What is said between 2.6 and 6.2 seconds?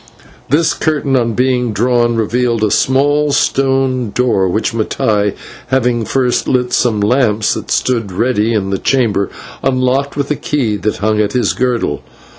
a small stone door, which Mattai, having